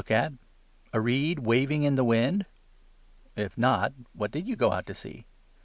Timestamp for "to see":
4.87-5.27